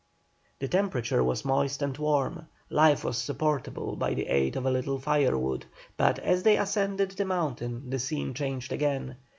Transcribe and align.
The 0.57 0.67
temperature 0.67 1.23
was 1.23 1.45
moist 1.45 1.83
and 1.83 1.95
warm; 1.95 2.47
life 2.71 3.03
was 3.03 3.19
supportable 3.19 3.95
by 3.95 4.15
the 4.15 4.29
aid 4.29 4.55
of 4.55 4.65
a 4.65 4.71
little 4.71 4.97
firewood; 4.97 5.67
but 5.95 6.17
as 6.17 6.41
they 6.41 6.57
ascended 6.57 7.11
the 7.11 7.25
mountain 7.25 7.87
the 7.91 7.99
scene 7.99 8.33
changed 8.33 8.73
again. 8.73 9.17